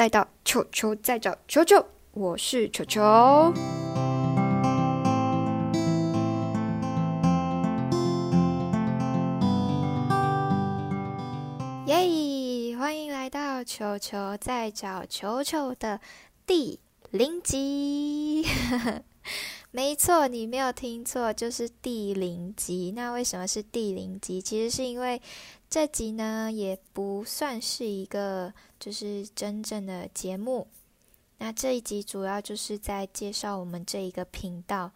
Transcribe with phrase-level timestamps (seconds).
[0.00, 3.52] 来到球球在找球球，我是球球。
[11.84, 12.74] 耶！
[12.78, 16.00] 欢迎来到球球在找球球的
[16.46, 16.80] 第
[17.10, 18.46] 零集。
[19.70, 22.94] 没错，你没有听错，就是第零集。
[22.96, 24.40] 那为什么是第零集？
[24.40, 25.20] 其实是因为
[25.70, 30.66] 这集呢，也不算是一个就是真正的节目。
[31.38, 34.90] 那这一集主要就是在介绍我们这一个频道，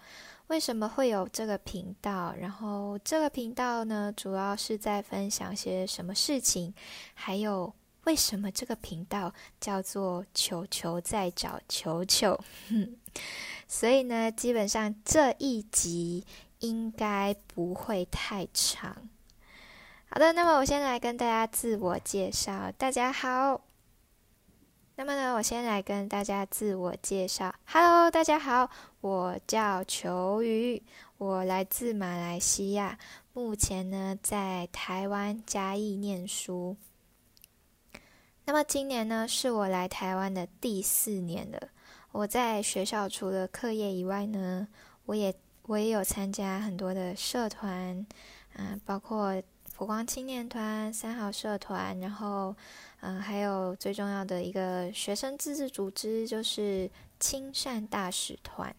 [0.48, 6.74] 为什么会有这个频道，然后这个频道呢，主要是在分享些什么事情，
[7.14, 12.36] 还有为什么这个频道叫做“球球在找球球”。
[13.68, 16.26] 所以呢，基本上这一集
[16.58, 19.08] 应该不会太长。
[20.14, 22.70] 好的，那么我先来跟大家自我介绍。
[22.78, 23.60] 大家好。
[24.94, 27.52] 那么呢，我先来跟大家自我介绍。
[27.64, 30.80] Hello，大家好，我叫球鱼，
[31.18, 32.96] 我来自马来西亚，
[33.32, 36.76] 目前呢在台湾嘉义念书。
[38.44, 41.70] 那么今年呢，是我来台湾的第四年了。
[42.12, 44.68] 我在学校除了课业以外呢，
[45.06, 48.06] 我也我也有参加很多的社团，
[48.52, 49.42] 嗯，包括
[49.76, 52.54] 佛光青年团、三好社团，然后
[53.00, 58.72] 嗯，还有最重要的一个学生自治组织，就是亲善大使团。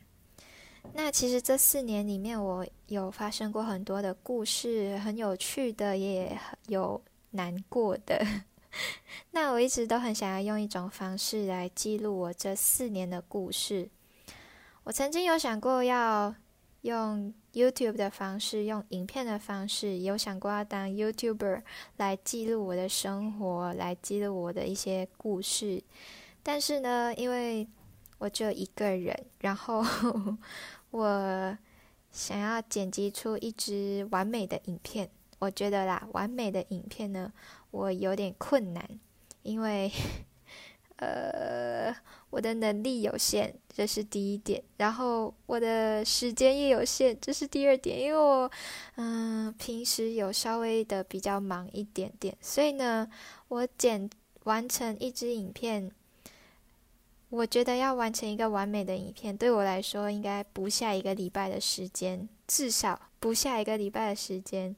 [0.94, 8.26] 那其实这四年里面，我有发生过很多的故事，很有趣的，也有难过的。
[9.32, 13.90] 那我一直都很想要用一种方式来记录我这四年的故事。
[14.86, 16.34] 我曾经有想过要
[16.82, 21.64] 用 YouTube 的方式，用影片的方式，有想过要当 YouTuber
[21.98, 25.82] 来记录我的生活，来记录我的一些故事。
[26.44, 27.68] 但是呢，因为
[28.18, 29.84] 我只有一个人，然后
[30.92, 31.58] 我
[32.12, 35.10] 想要剪辑出一支完美的影片，
[35.40, 37.32] 我觉得啦，完美的影片呢。
[37.72, 38.88] 我有点困难，
[39.44, 39.92] 因为，
[40.98, 41.94] 呃，
[42.30, 44.64] 我的能力有限，这是第一点。
[44.78, 48.00] 然后我的时间也有限，这是第二点。
[48.00, 48.50] 因为我，
[48.96, 53.10] 嗯，平时有稍微的比较忙一点点，所以呢，
[53.50, 54.10] 我剪
[54.46, 55.92] 完成一支影片，
[57.30, 64.76] 我觉得要完成一个完美的影片，对我来说应该不下一个礼拜的时间，至少不下一个礼拜的时间，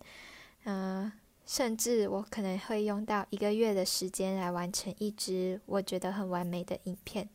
[0.65, 1.11] 嗯。
[1.47, 7.27] 甚至我可能会用到一个月的时间来完成一支我觉得很完美的影片，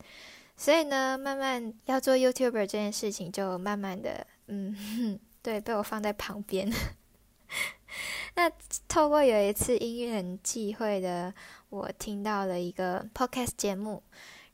[0.55, 6.71] 所以呢，慢慢要做 YouTuber 这件事情就慢慢的，嗯， 对，被我放在旁边。
[8.35, 8.51] 那
[8.87, 11.33] 透过有一次因缘际会的，
[11.69, 14.03] 我听到了一个 Podcast 节目，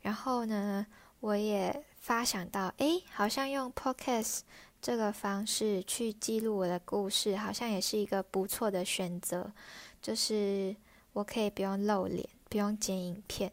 [0.01, 0.87] 然后呢，
[1.19, 4.39] 我也发想到，诶，好像用 Podcast。
[4.81, 9.51] 这个方式去记录我的故事，好像也是一个不错的选择。
[10.01, 10.75] 就是
[11.13, 13.51] 我可以不用露脸，不用剪影片，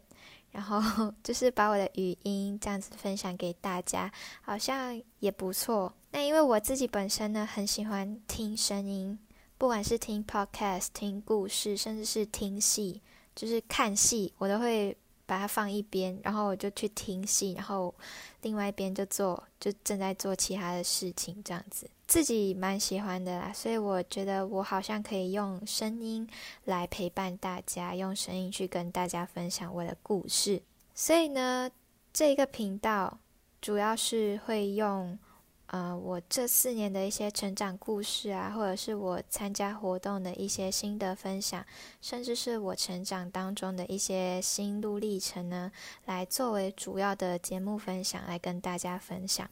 [0.51, 4.11] 然后 就是把我的语音这样子分享给大家，
[4.41, 5.93] 好像也不错。
[6.11, 9.19] 那因为我自己本身呢，很喜欢听声音，
[9.57, 13.01] 不管是听 podcast、听故事，甚至是听戏，
[13.35, 14.97] 就是看戏，我都会。
[15.27, 17.93] 把它放一边，然后我就去听戏，然后
[18.41, 23.53] 另外一边就做，就正在做其他的事情，这样子自己蛮喜欢的啦。
[23.53, 26.27] 所以我觉得我好像可以用声音
[26.65, 30.63] 来陪伴大家，用声音去跟大家分享我的故事。
[30.95, 31.69] 所以呢，
[32.11, 33.19] 这个频道
[33.61, 35.19] 主要是会用。
[35.67, 41.65] 呃，我这四年的一些成长故事啊，或者是我参加活动的一些心得分享，
[42.01, 45.69] 甚至是我成长当中的一些心路历程呢，
[46.05, 49.49] 来作为主要的节目分享，来跟大家分享。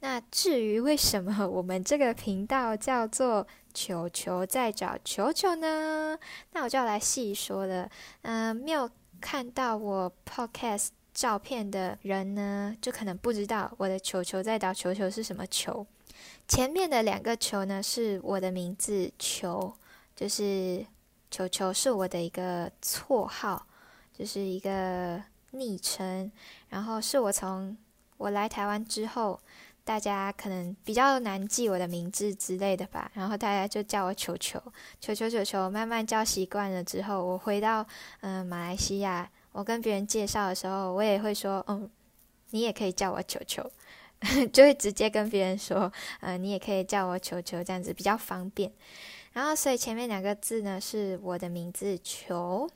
[0.00, 6.18] 那至于为什么我们这个频道叫做“球球在找球球”呢？
[6.52, 7.88] 那我就要来细说了。
[8.22, 8.90] 嗯，没有
[9.20, 10.88] 看到我 Podcast。
[11.14, 15.86] 照片的人呢，就可能不知道我的球球在打球球是什么球。
[16.48, 19.74] 前面的两个球呢，是我的名字球，
[20.16, 20.84] 就是
[21.30, 23.66] 球球是我的一个绰号，
[24.16, 26.30] 就是一个昵称。
[26.68, 27.76] 然后是我从
[28.16, 29.38] 我来台湾之后，
[29.84, 34.60] 大家可能比较难记我的名字之类的吧，然后大家就叫我球球，
[35.00, 35.68] 球球球球。
[35.68, 37.86] 慢慢叫习惯了之后，我回到
[38.20, 39.30] 嗯马来西亚。
[39.52, 41.88] 我跟别人介绍的时候，我也会说，嗯，
[42.50, 43.70] 你也可以叫我球球，
[44.52, 48.72] 就会直接跟别人说，呃，你也可以叫我球球，这样子比较方便。
[49.32, 52.68] 然后，所以前面两个字呢是我的名字球，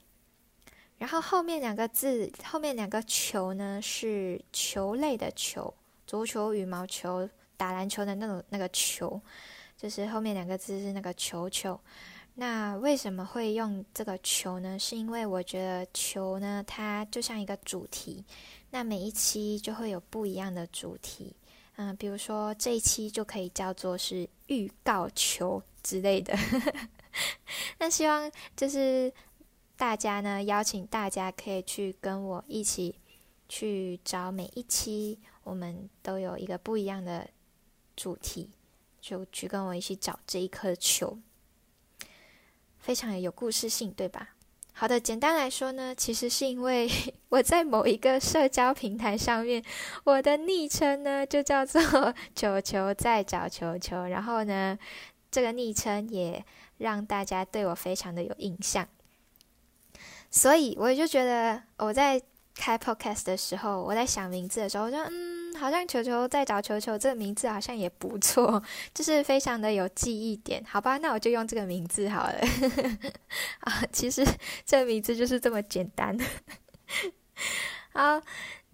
[0.99, 5.73] 然后后面两个字，后面两个球呢是球类的球，
[6.07, 9.21] 足球、羽毛球、打篮球的那种那个球，
[9.77, 11.79] 就是后面两个字是那个球球。
[12.39, 14.79] 那为什么会用这个球呢？
[14.79, 18.23] 是因为我觉得球呢，它就像一个主题，
[18.71, 21.35] 那每一期就会有不一样的主题。
[21.77, 26.37] 嗯，比如说这一期就可以叫做是预告球之类的。
[27.81, 29.11] 那希望就是
[29.75, 32.95] 大家呢，邀请大家可以去跟我一起
[33.49, 37.27] 去找每一期，我们都有一个不一样的
[37.97, 38.51] 主题，
[39.01, 41.19] 就去跟我一起找这一颗球。
[42.87, 44.29] 非常有故事性，对吧？
[44.73, 46.89] 好的，简单来说呢，其实是因为
[47.31, 49.61] 我在某一个社交平台上面，
[50.05, 51.83] 我的昵称呢就叫做
[52.37, 54.79] “球球在找球球”，然后呢，
[55.33, 56.45] 这个昵称也
[56.79, 58.87] 让大家对我非常的有印象，
[60.31, 62.23] 所以我就觉得我在
[62.55, 65.46] 开 podcast 的时候，我在想名字的时候，我就嗯。
[65.57, 68.63] 好像球球在找球球，这个名字好像也不错，
[68.95, 70.63] 就是非常的有记忆点。
[70.65, 72.35] 好吧，那我就用这个名字好了。
[73.61, 74.27] 啊，其实
[74.65, 76.17] 这名字就是这么简单。
[77.93, 78.21] 好，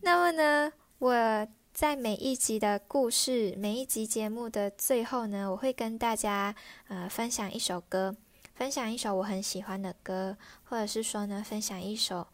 [0.00, 6.54] 那么呢，我在每一集的故事、每一集节目的最后呢，我会跟大家
[6.88, 8.14] 呃分享一首歌，
[8.54, 12.26] 分享一首我很喜欢的歌，或者是说呢，分享一首。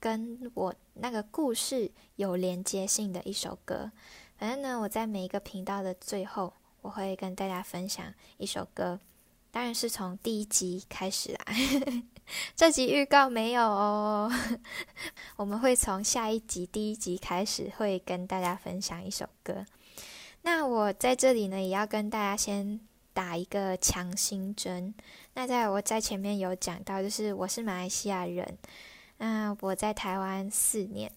[0.00, 3.90] 跟我那个故事有连接性的一首歌，
[4.36, 6.52] 反正呢，我在每一个频道的最后，
[6.82, 9.00] 我会跟大家分享一首歌，
[9.50, 11.44] 当然是从第一集开始啦。
[12.54, 14.30] 这集预告没有哦，
[15.36, 19.64] 我们会从下一集第一集开始，会跟大家分享一首歌。
[20.42, 22.78] 那我在这里呢，也要跟大家先
[23.12, 24.94] 打一个强心针。
[25.34, 28.56] 那在我在前面有讲到，就是我是马来西亚人。
[29.18, 31.12] 那我在台湾四年，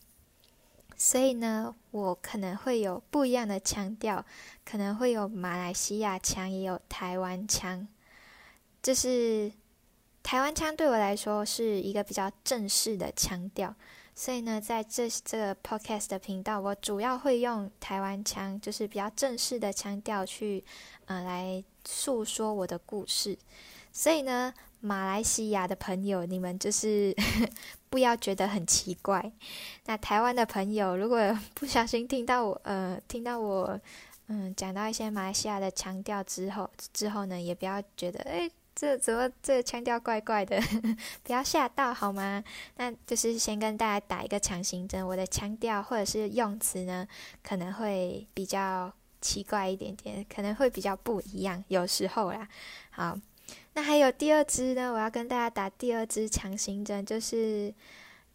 [0.98, 4.26] 所以呢，我可能会有不一样的腔调，
[4.66, 7.88] 可能会有马来西亚腔，也有台湾腔。
[8.82, 9.52] 就是
[10.24, 13.76] 台湾腔对我来说是一个比较正式的腔调，
[14.16, 20.64] 所以呢，在这这个 podcast 的频道，我主要会用台湾腔，就是比较正式的腔调去，
[21.06, 23.38] 呃，来诉说我的故事。
[23.92, 24.54] 所以呢。
[24.84, 27.16] 马来西亚的朋友，你们就是
[27.88, 29.32] 不要觉得很奇怪。
[29.86, 31.20] 那台湾的朋友，如果
[31.54, 33.80] 不小心听到我，呃，听到我，
[34.26, 40.60] 嗯，讲到一些马来西亚的腔调之后，之后呢，也不要觉得，哎，这怎么这腔调怪怪的？
[41.22, 42.44] 不要吓到好吗？
[42.78, 47.08] 那就是先跟大家打一个强心针，我的腔调或者是用词呢，
[47.44, 48.92] 可能会比较
[49.22, 52.48] 奇怪一点点，可能会比较不一样，有时候啦。
[52.90, 53.16] 好。
[53.74, 54.92] 那还有第二支呢？
[54.92, 57.74] 我要跟大家打第二支强心针，就是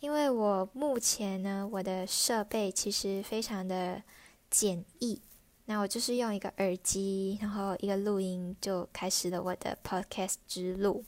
[0.00, 4.02] 因为我目前呢，我的设备其实非常的
[4.48, 5.20] 简易。
[5.66, 11.04] 那我就是用一个耳机，然后一个录音，就开始了我的 podcast 之路。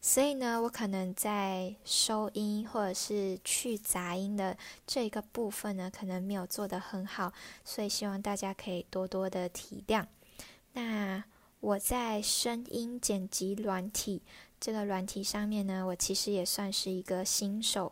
[0.00, 4.56] 所以呢，我可能在收音或者是去杂音的
[4.86, 7.32] 这个部分呢，可能没有做得很好，
[7.64, 10.06] 所以希望大家可以多多的体谅。
[10.74, 11.24] 那。
[11.64, 14.20] 我在声音剪辑软体
[14.60, 17.90] 这个软体上面呢，我其实也算是一个新手。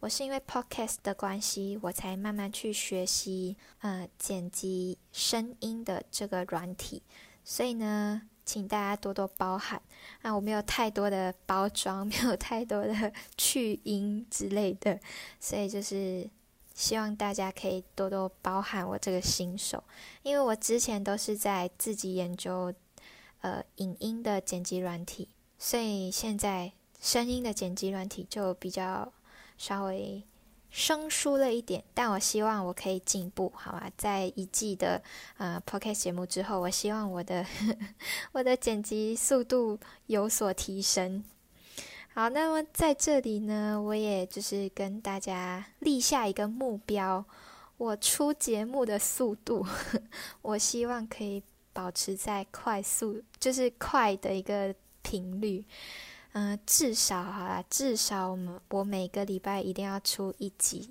[0.00, 7.04] 我是因为 Podcast 的关系，我才慢慢去学习呃剪辑声音的这个软体。
[7.44, 9.80] 所以呢，请大家多多包涵
[10.22, 14.98] 啊，我没有太多的包装， 没有太多的 去音之类的，
[15.38, 16.28] 所以就是
[16.74, 19.84] 希望大家可以多多包涵我这个新手，
[20.24, 22.74] 因为我之前都是在自己研究。
[23.44, 29.12] 呃，影音的剪辑软体，所以现在声音的剪辑软体就比较
[29.58, 30.24] 稍微
[30.70, 31.84] 生疏了一点。
[31.92, 33.92] 但我希望我可以进步，好吧？
[33.98, 35.02] 在一季的
[35.36, 37.44] 呃 podcast 节目之后，我希望我的
[38.32, 41.22] 我的剪辑速度有所提升。
[42.14, 47.22] 好，那么在这里呢，我也就是跟大家立下一个目标，
[47.76, 49.66] 我出节目的速度，
[50.40, 51.42] 我希望可以。
[51.74, 55.62] 保持在快速，就是快的一个频率，
[56.32, 60.90] 嗯，至少哈，至少我们我每个礼拜一定要出一集。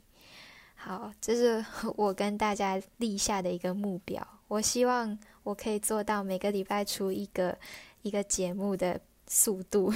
[0.75, 4.25] 好，这是我跟大家立下的一个目标。
[4.50, 7.58] 我希望我可以做到每个礼拜出一个
[8.02, 9.92] 一个节目的速度。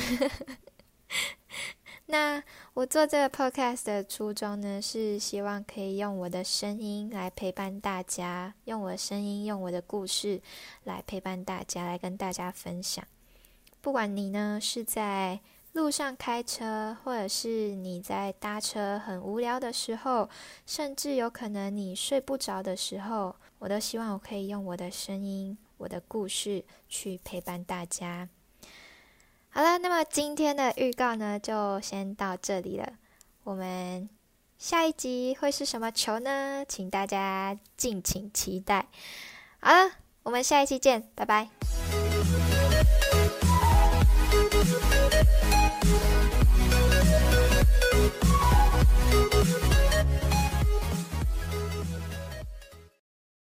[2.10, 2.42] 那
[2.74, 10.42] 我做这个 podcast 的初衷呢，是希望可以用我的声音来陪伴大家，用我的声音，用我的故事
[10.86, 13.06] 来陪伴大家，来跟大家分享。
[13.82, 15.42] 不管你呢是在
[15.74, 20.30] 路上开车，或者是你在搭车很无聊的时候，
[20.66, 28.30] 甚至有可能你睡不着的时候，我都希望我可以用我的声音、我的故事去陪伴大家。
[29.50, 32.94] 好了，那么今天的预告呢，就先到这里了。
[33.44, 34.08] 我们
[34.58, 36.64] 下一集会是什么球呢？
[36.68, 38.88] 请大家敬请期待。
[39.60, 39.92] 好了，
[40.24, 41.50] 我们下一期见，拜拜。